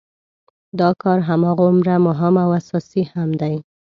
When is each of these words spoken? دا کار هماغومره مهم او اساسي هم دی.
دا 0.79 0.89
کار 1.01 1.19
هماغومره 1.29 1.95
مهم 2.07 2.35
او 2.43 2.49
اساسي 2.59 3.03
هم 3.13 3.29
دی. 3.41 3.55